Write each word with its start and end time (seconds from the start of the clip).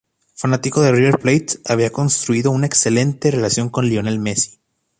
Fanático 0.33 0.81
de 0.81 0.91
River 0.93 1.19
Plate, 1.19 1.59
había 1.63 1.91
construido 1.91 2.49
una 2.49 2.65
excelente 2.65 3.29
relación 3.29 3.69
con 3.69 3.85
Lionel 3.87 4.17
Messi. 4.17 4.57